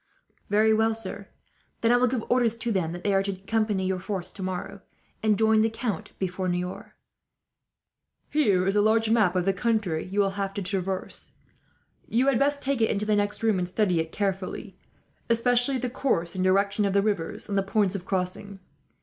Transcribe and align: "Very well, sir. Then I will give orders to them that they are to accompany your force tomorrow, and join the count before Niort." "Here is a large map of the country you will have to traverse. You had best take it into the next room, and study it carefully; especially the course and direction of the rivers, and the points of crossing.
"Very 0.49 0.73
well, 0.73 0.95
sir. 0.95 1.27
Then 1.81 1.91
I 1.91 1.97
will 1.97 2.07
give 2.07 2.23
orders 2.27 2.55
to 2.55 2.71
them 2.71 2.91
that 2.91 3.03
they 3.03 3.13
are 3.13 3.21
to 3.21 3.33
accompany 3.33 3.85
your 3.85 3.99
force 3.99 4.31
tomorrow, 4.31 4.81
and 5.21 5.37
join 5.37 5.61
the 5.61 5.69
count 5.69 6.11
before 6.17 6.47
Niort." 6.47 6.93
"Here 8.31 8.65
is 8.65 8.75
a 8.75 8.81
large 8.81 9.11
map 9.11 9.35
of 9.35 9.45
the 9.45 9.53
country 9.53 10.03
you 10.05 10.19
will 10.19 10.31
have 10.41 10.55
to 10.55 10.63
traverse. 10.63 11.33
You 12.09 12.25
had 12.25 12.39
best 12.39 12.63
take 12.63 12.81
it 12.81 12.89
into 12.89 13.05
the 13.05 13.15
next 13.15 13.43
room, 13.43 13.59
and 13.59 13.67
study 13.67 13.99
it 13.99 14.11
carefully; 14.11 14.75
especially 15.29 15.77
the 15.77 15.87
course 15.87 16.33
and 16.33 16.43
direction 16.43 16.83
of 16.85 16.93
the 16.93 17.03
rivers, 17.03 17.47
and 17.47 17.55
the 17.55 17.61
points 17.61 17.93
of 17.93 18.03
crossing. 18.03 18.59